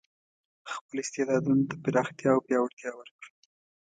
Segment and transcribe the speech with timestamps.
[0.73, 3.29] خپل استعدادونو ته پراختیا او پیاوړتیا ورکړو.